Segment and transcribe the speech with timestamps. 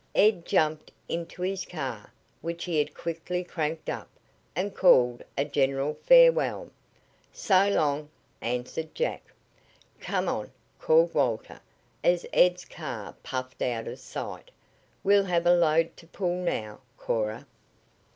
[0.15, 2.11] Ed jumped into his car,
[2.41, 4.09] which he had quickly cranked up,
[4.55, 6.71] and called a general farewell.
[7.31, 8.09] "So long,"
[8.41, 9.21] answered Jack.
[9.99, 11.61] "Come on," called Walter,
[12.03, 14.49] as Ed's car puffed out of sight.
[15.03, 17.45] "We'll have a load to pull now, Cora."